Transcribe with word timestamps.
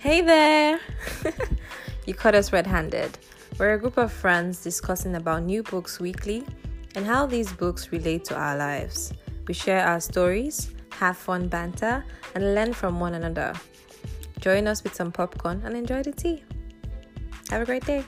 Hey 0.00 0.22
there! 0.22 0.80
you 2.06 2.14
caught 2.14 2.34
us 2.34 2.54
red 2.54 2.66
handed. 2.66 3.18
We're 3.58 3.74
a 3.74 3.78
group 3.78 3.98
of 3.98 4.10
friends 4.10 4.62
discussing 4.62 5.16
about 5.16 5.42
new 5.42 5.62
books 5.62 6.00
weekly 6.00 6.42
and 6.94 7.04
how 7.04 7.26
these 7.26 7.52
books 7.52 7.92
relate 7.92 8.24
to 8.24 8.34
our 8.34 8.56
lives. 8.56 9.12
We 9.46 9.52
share 9.52 9.86
our 9.86 10.00
stories, 10.00 10.72
have 10.92 11.18
fun 11.18 11.48
banter, 11.48 12.02
and 12.34 12.54
learn 12.54 12.72
from 12.72 12.98
one 12.98 13.12
another. 13.12 13.52
Join 14.40 14.66
us 14.68 14.82
with 14.82 14.94
some 14.94 15.12
popcorn 15.12 15.60
and 15.66 15.76
enjoy 15.76 16.02
the 16.02 16.12
tea. 16.12 16.44
Have 17.50 17.60
a 17.60 17.66
great 17.66 17.84
day. 17.84 18.06